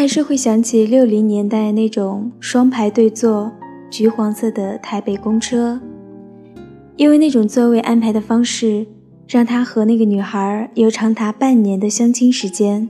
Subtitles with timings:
[0.00, 3.52] 还是会想起六零年代那种双排对坐、
[3.90, 5.78] 橘黄色的台北公车，
[6.96, 8.86] 因为那种座位安排的方式，
[9.28, 12.88] 让他和那个女孩有长达半年的相亲时间，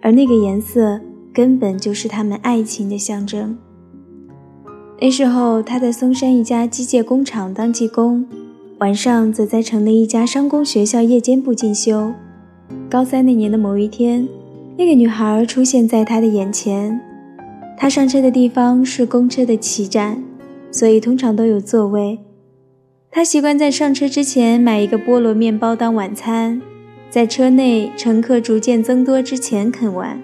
[0.00, 0.98] 而那个颜色
[1.30, 3.58] 根本就是他们爱情的象征。
[4.98, 8.26] 那时候他在松山一家机械工厂当技工，
[8.78, 12.14] 晚上则在城内一家商工学校夜间部进修。
[12.88, 14.26] 高三那年的某一天。
[14.80, 16.98] 那个女孩出现在他的眼前，
[17.76, 20.24] 他上车的地方是公车的起站，
[20.70, 22.18] 所以通常都有座位。
[23.10, 26.62] 他习惯在上车之前买一个菠萝面包当晚餐，
[27.10, 30.18] 在车内乘客逐渐增多之前啃完。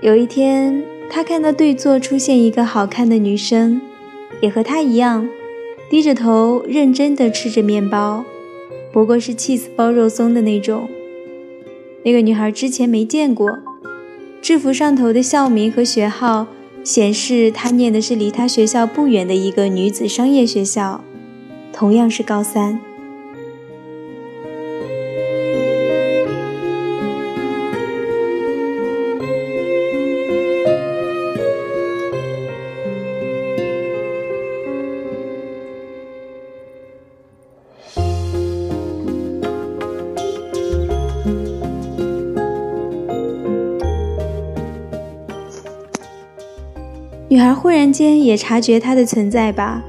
[0.00, 3.80] 有一天，他看到对座出现一个好看的女生，
[4.40, 5.28] 也和他一样，
[5.88, 8.24] 低着头认真地吃着面包，
[8.92, 10.88] 不过是 cheese 包肉松的那种。
[12.06, 13.50] 那个女孩之前没见过，
[14.40, 16.46] 制服上头的校名和学号
[16.84, 21.02] 显示她念的是离她学校不远的一个女子商业学校，
[21.72, 22.80] 同样是高三。
[47.46, 49.80] 孩忽然间也察觉他的存在吧。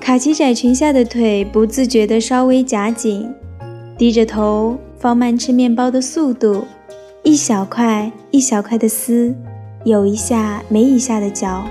[0.00, 3.32] 卡其窄裙下的腿不自觉地稍微夹紧，
[3.96, 6.66] 低着头放慢吃面包的速度，
[7.22, 9.32] 一小块一小块的撕，
[9.84, 11.64] 有一下没一下的嚼。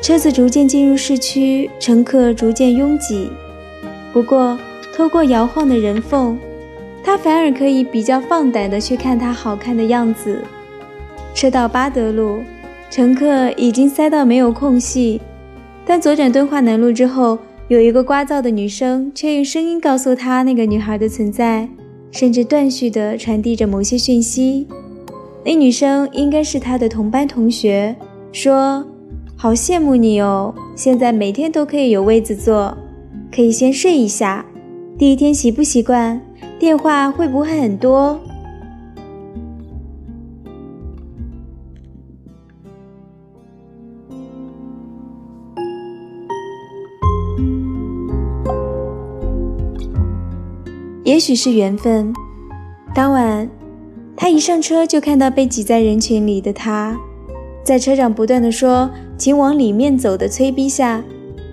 [0.00, 3.30] 车子逐渐进入市区，乘客逐渐拥挤。
[4.12, 4.56] 不过，
[4.94, 6.38] 透过摇晃的人缝，
[7.02, 10.40] 他反而可以比较放胆地去看她好看的样子。
[11.34, 12.44] 车到巴德路。
[12.94, 15.20] 乘客已经塞到没有空隙，
[15.84, 21.68] 但左转敦化南路之后，有一个聒噪的女生却用声音告诉他那个女孩的存在，
[22.12, 24.68] 甚至断续地传递着某些讯息。
[25.44, 27.96] 那女生应该是他的同班同学，
[28.30, 28.86] 说
[29.34, 32.78] ：“好羡慕你哦，现在每天都可以有位子坐，
[33.34, 34.46] 可以先睡一下。
[34.96, 36.20] 第一天习不习惯？
[36.60, 38.20] 电话会不会很多？”
[51.04, 52.12] 也许是缘分。
[52.94, 53.46] 当晚，
[54.16, 56.98] 他一上车就看到被挤在人群里的他，
[57.62, 61.04] 在车长不断的说“请往里面走”的催逼下，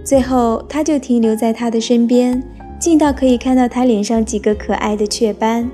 [0.06, 2.42] 最后他就停留在他的身边，
[2.80, 5.70] 近到可以看到他脸上几个可爱的雀斑。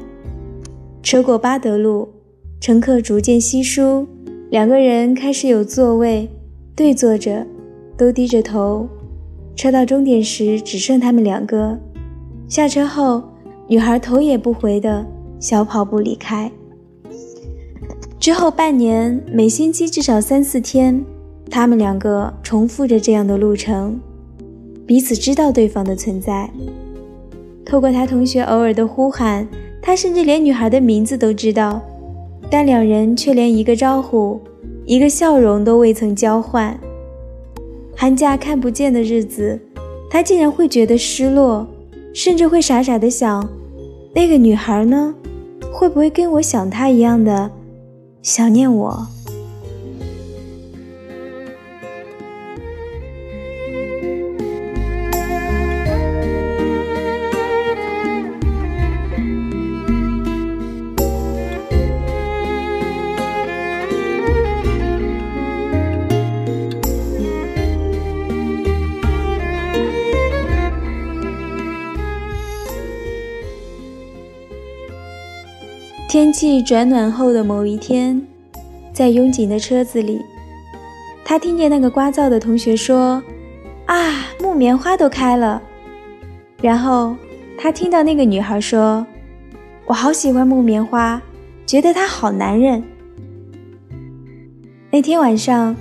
[1.03, 2.09] 车过巴德路，
[2.59, 4.07] 乘客逐渐稀疏，
[4.49, 6.27] 两个人开始有座位，
[6.75, 7.45] 对坐着，
[7.95, 8.87] 都低着头。
[9.55, 11.77] 车到终点时，只剩他们两个。
[12.47, 13.21] 下车后。
[13.69, 15.05] 女孩头也不回的
[15.39, 16.49] 小跑步离开。
[18.17, 21.03] 之后半年，每星期至少三四天，
[21.49, 23.99] 他们两个重复着这样的路程，
[24.85, 26.49] 彼此知道对方的存在。
[27.65, 29.45] 透过他同学偶尔的呼喊，
[29.81, 31.81] 他甚至连女孩的名字都知道，
[32.49, 34.39] 但两人却连一个招呼、
[34.85, 36.77] 一个笑容都未曾交换。
[37.95, 39.59] 寒假看不见的日子，
[40.09, 41.67] 他竟然会觉得失落，
[42.17, 43.47] 甚至会傻傻的想。
[44.15, 45.13] 那个女孩呢？
[45.71, 47.51] 会不会跟我想她一样的
[48.23, 49.07] 想念我？
[76.07, 78.25] 天气转暖后的某一天，
[78.93, 80.21] 在拥挤的车子里，
[81.25, 83.21] 他听见那个聒噪的同学说
[83.87, 85.61] ：“啊，木棉花都开了。”
[86.63, 87.13] 然后
[87.57, 89.05] 他听到那个女孩说
[89.85, 91.21] ：“我好喜欢木棉花，
[91.65, 92.81] 觉得它好男人。”
[94.89, 95.75] 那天晚上，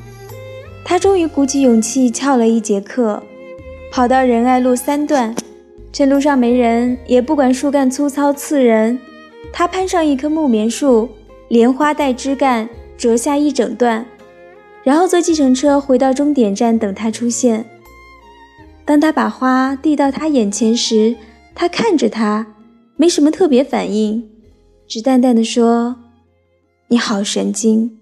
[0.84, 3.22] 他终于鼓起勇气翘了一节课，
[3.92, 5.36] 跑到仁爱路三段，
[5.92, 8.98] 趁路上没人，也不管树干粗糙刺人。
[9.58, 11.08] 他攀上一棵木棉树，
[11.48, 12.68] 连花带枝干
[12.98, 14.04] 折下一整段，
[14.84, 17.64] 然后坐计程车回到终点站等他出现。
[18.84, 21.16] 当他把花递到他眼前时，
[21.54, 22.54] 他看着他，
[22.96, 24.28] 没什么特别反应，
[24.86, 25.96] 只淡淡的说
[26.88, 27.98] ：“你好神经。”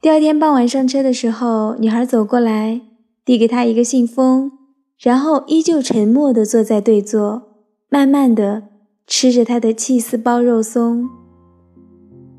[0.00, 2.80] 第二天傍晚上车的时候，女孩走过来，
[3.24, 4.52] 递给他一个信封，
[5.00, 7.42] 然后依旧沉默的坐在对座，
[7.88, 8.68] 慢慢的
[9.06, 11.08] 吃着他的气丝包肉松。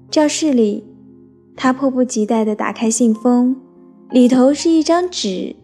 [0.10, 0.84] 教室里，
[1.56, 3.56] 他迫不及待地打开信封，
[4.10, 5.56] 里头是一张纸，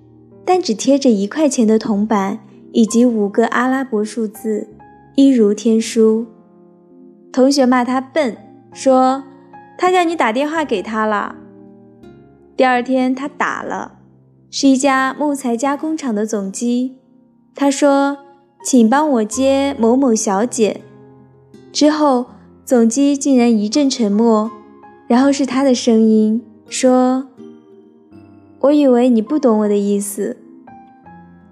[0.46, 2.40] 但只贴着一块钱的铜板
[2.72, 4.68] 以及五个阿拉伯数字，
[5.16, 6.26] 一如天书。
[7.32, 8.38] 同学骂他笨，
[8.74, 9.24] 说
[9.78, 11.36] 他叫你打电话给他了。
[12.56, 14.00] 第二天他打了，
[14.50, 16.98] 是一家木材加工厂的总机。
[17.56, 18.18] 他说
[18.64, 20.82] ：“请帮我接某某小姐。”
[21.72, 22.26] 之后。
[22.64, 24.50] 总机竟然一阵沉默，
[25.08, 27.28] 然后是他的声音说
[28.62, 30.38] ：“我以为你不懂我的意思。”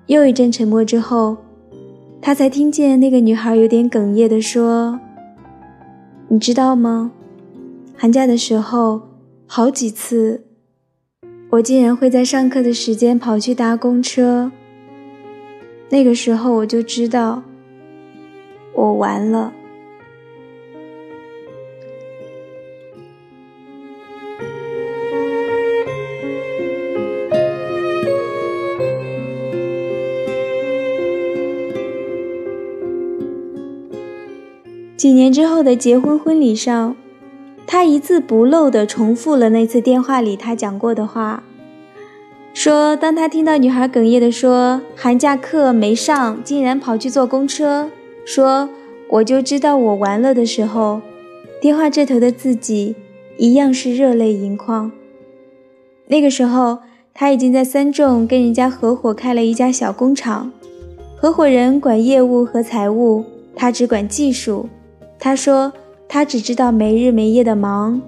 [0.07, 1.35] 又一阵沉默之后，
[2.21, 5.01] 他才听见那个女孩有点哽咽地说
[6.29, 7.11] ：“你知道吗？
[7.97, 9.01] 寒假的时候，
[9.45, 10.45] 好几次，
[11.49, 14.49] 我竟然会在上课的时间跑去搭公车。
[15.89, 17.43] 那个时候我就知道，
[18.73, 19.51] 我完了。”
[34.99, 36.93] 几年之后的结婚婚礼上，
[37.65, 41.41] 他一字不漏地重复了那次电话里他讲过的话，
[42.53, 47.89] 说：当他听到女孩哽咽地说寒假课没上，竟然跑去坐公车，
[48.25, 48.67] 说
[49.11, 50.99] 我就知道我完了的时候，
[51.61, 52.97] 电话这头的自己
[53.37, 54.91] 一样是热泪盈眶。
[56.07, 56.79] 那个时候，
[57.13, 60.51] 他已经在三重跟人家合伙开了一家小工厂，
[61.15, 63.23] 合伙人管业务和财务，
[63.55, 64.67] 他只管技术。
[65.19, 65.73] 他说
[66.07, 68.01] ：“他只知道没日没夜的忙，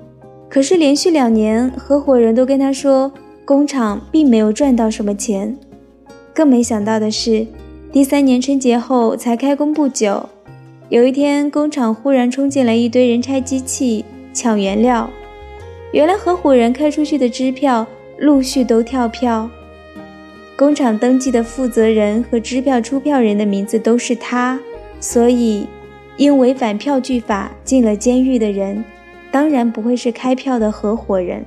[0.50, 3.12] 可是连续两年，合伙人都跟他说，
[3.44, 5.58] 工厂并没有赚到什么钱。
[6.34, 7.46] 更没想到的是，
[7.92, 10.30] 第三年春节后才开工不久，
[10.88, 15.10] 有一天，工厂忽然冲进来一堆人拆机器、抢原料。
[15.92, 17.86] 原来合伙人开出去的支票
[18.18, 19.50] 陆续都跳票，
[20.56, 24.58] 工厂登记的负责人和支票出票人的名字都是他，
[25.02, 25.68] 所以。”
[26.22, 28.86] 因违反票据法进了监狱的人，
[29.32, 31.44] 当然不会是开票的合伙人。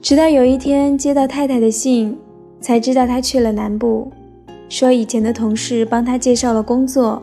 [0.00, 2.16] 直到有一天接到太太的信，
[2.60, 4.12] 才知道他去了南部，
[4.68, 7.20] 说以前的同事帮他介绍了工作。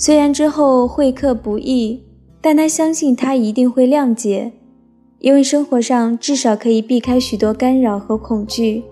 [0.00, 2.02] 虽然之后会客不易，
[2.40, 4.50] 但他相信他一定会谅解，
[5.18, 8.82] 因为生活上至少可以避开许多干扰和恐惧。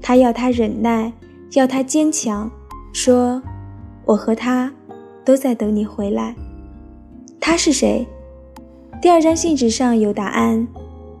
[0.00, 1.12] 他要他忍耐，
[1.54, 2.48] 要他坚强，
[2.92, 3.42] 说
[4.06, 4.72] ：“我和他
[5.24, 6.36] 都在等你回来。”
[7.40, 8.06] 他是谁？
[9.02, 10.68] 第二张信纸上有答案，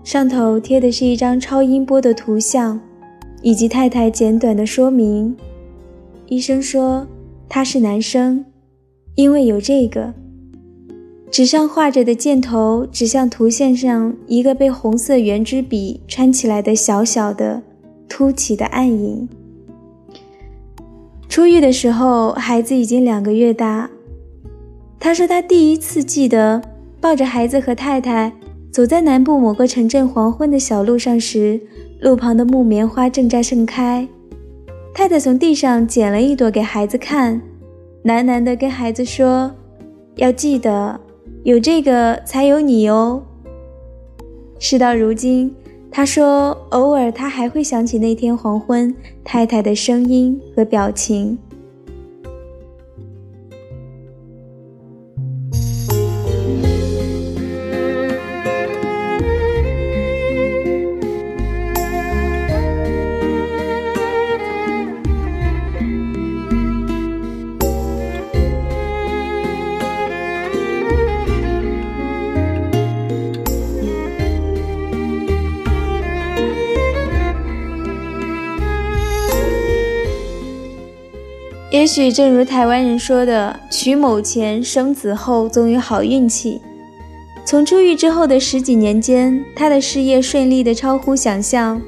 [0.04, 2.80] 上头贴的是一张超音波的图像，
[3.42, 5.36] 以及太太简短的说明。
[6.28, 7.04] 医生说
[7.48, 8.44] 他是男生。
[9.16, 10.12] 因为有这个，
[11.30, 17.62] 纸上画着的箭头指向图线上一个被红色圆珠笔穿起来的小小的、
[18.08, 19.28] 凸起的暗影。
[21.28, 23.88] 出狱的时候，孩子已经两个月大。
[24.98, 26.60] 他说他第一次记得
[27.00, 28.32] 抱着孩子和太太
[28.72, 31.60] 走在南部某个城镇黄昏的小路上时，
[32.00, 34.08] 路旁的木棉花正在盛开。
[34.92, 37.40] 太太从地上捡了一朵给孩子看。
[38.04, 39.50] 喃喃地跟孩子说
[40.16, 41.00] ：“要记得，
[41.42, 43.22] 有这个才有你哦。”
[44.60, 45.54] 事到如今，
[45.90, 48.94] 他说，偶尔他还会想起那天黄昏
[49.24, 51.38] 太太的声音和表情。
[81.74, 86.60] 也许正如台湾人说的，“娶某前生子后总有好运气。”
[87.44, 91.82] 从出狱之后的十几年间，他的事业顺利的超乎想象。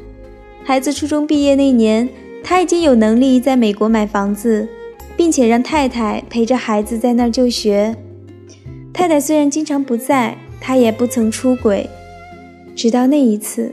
[0.64, 2.08] 孩子初中毕业那年，
[2.42, 4.66] 他已经有能力在美国买房子，
[5.16, 7.94] 并且让太太陪着孩子在那儿就学。
[8.92, 11.88] 太太虽然经常不在，他也不曾出轨，
[12.74, 13.72] 直到那一次。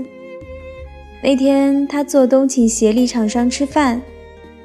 [1.24, 4.04] 那天他做东请协力厂商吃饭，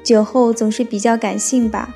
[0.09, 1.95] 酒后总是比较感性吧，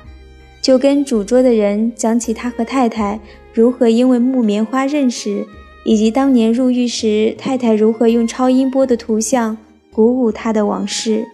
[0.62, 3.18] 就跟主桌的人讲起他和太太
[3.52, 5.44] 如何因为木棉花认识，
[5.84, 9.58] 以及当年入狱时太太如何用超音波的图像
[9.92, 11.26] 鼓舞他的往事。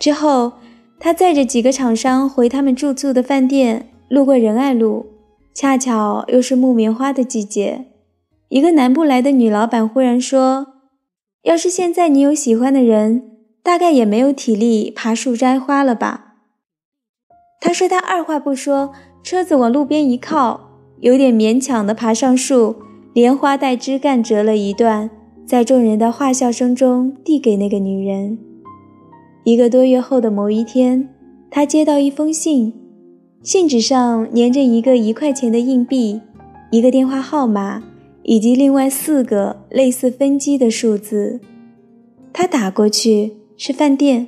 [0.00, 0.52] 之后，
[0.98, 5.04] 他载着几个厂商回他们住宿的饭店，路过仁爱路，
[5.52, 7.84] 恰巧又是木棉花的季节。
[8.48, 10.68] 一个南部来的女老板忽然说。
[11.42, 13.31] 要是现在你有喜欢的人，
[13.62, 16.34] 大概也没有体力爬树摘花了吧？
[17.60, 18.92] 他说他二话不说，
[19.22, 22.76] 车子往路边一靠，有点勉强的爬上树，
[23.12, 25.10] 连花带枝干折了一段，
[25.46, 28.38] 在众人的话笑声中递给那个女人。
[29.44, 31.08] 一个多月后的某一天，
[31.50, 32.72] 他接到一封信，
[33.42, 36.20] 信纸上粘着一个一块钱的硬币，
[36.70, 37.82] 一个电话号码。
[38.24, 41.40] 以及另外四个类似分机的数字，
[42.32, 43.32] 他打过去
[43.64, 44.26] 是饭店，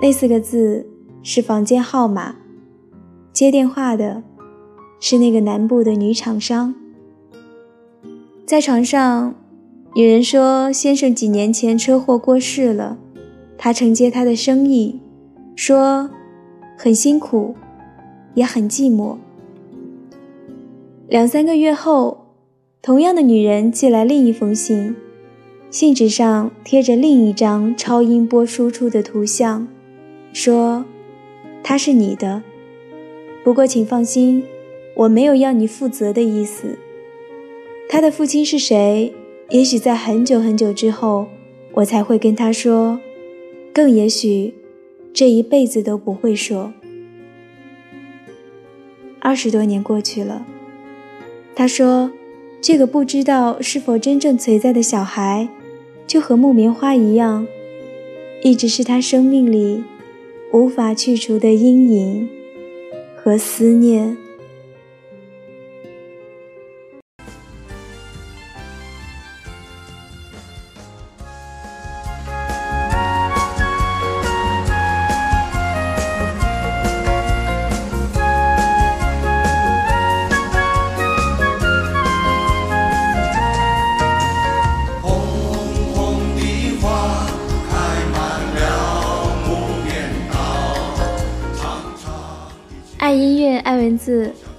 [0.00, 0.84] 那四个字
[1.22, 2.34] 是房间号码，
[3.32, 4.24] 接电话的
[4.98, 6.74] 是那个南部的女厂商。
[8.44, 9.36] 在床上，
[9.94, 12.98] 女人说先生几年前车祸过世了，
[13.56, 14.98] 他承接他的生意，
[15.54, 16.10] 说
[16.76, 17.54] 很辛苦，
[18.34, 19.14] 也很寂寞。
[21.06, 22.26] 两三个月后。
[22.82, 24.96] 同样的女人寄来另一封信，
[25.70, 29.68] 信纸上贴着另一张超音波输出的图像，
[30.32, 30.84] 说
[31.62, 32.42] ：“他是你的，
[33.44, 34.42] 不过请放心，
[34.96, 36.76] 我没有要你负责的意思。
[37.88, 39.14] 他的父亲是谁？
[39.50, 41.28] 也许在很久很久之后，
[41.74, 42.98] 我才会跟他说，
[43.72, 44.52] 更也许
[45.14, 46.72] 这一辈子都不会说。
[49.20, 50.44] 二十多年过去了，
[51.54, 52.10] 他说。”
[52.62, 55.48] 这个不知道是否真正存在的小孩，
[56.10, 57.46] 就和木棉花一样，
[58.42, 59.84] 一直是他生命里
[60.52, 62.28] 无法去除的阴影
[63.14, 64.16] 和思念。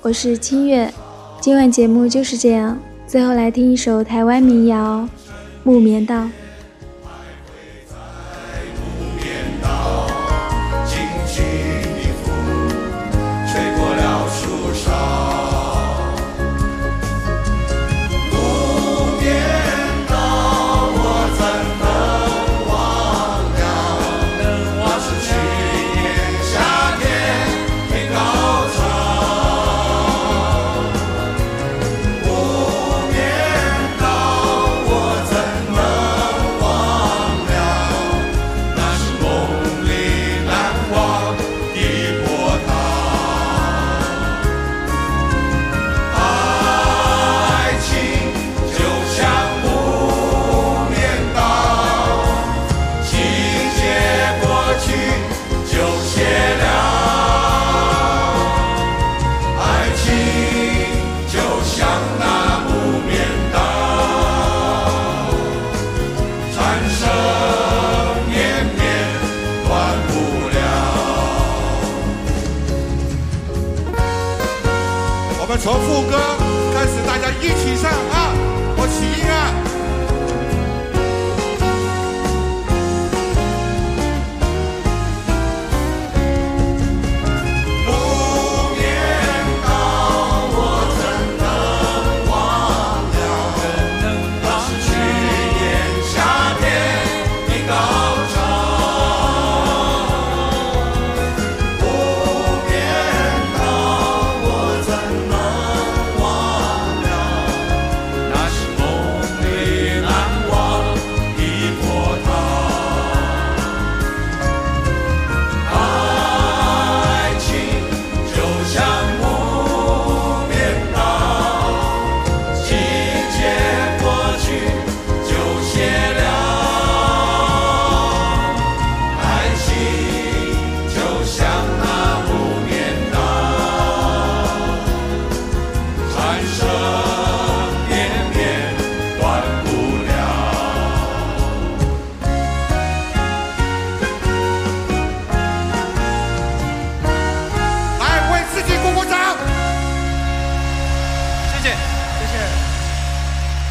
[0.04, 0.92] 我是清月。
[1.40, 5.08] 今晚节目就是这样，最后来听一首台湾民谣
[5.64, 6.24] 《木棉道》。
[75.64, 76.18] 从副歌
[76.74, 78.21] 开始，大家一起唱啊！